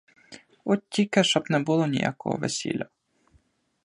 [0.63, 2.85] От тільки, щоб не було ніякого весілля.